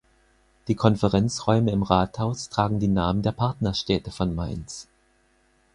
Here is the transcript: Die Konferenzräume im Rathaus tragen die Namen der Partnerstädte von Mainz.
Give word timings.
Die 0.67 0.73
Konferenzräume 0.73 1.69
im 1.69 1.83
Rathaus 1.83 2.49
tragen 2.49 2.79
die 2.79 2.87
Namen 2.87 3.21
der 3.21 3.33
Partnerstädte 3.33 4.09
von 4.09 4.33
Mainz. 4.33 4.87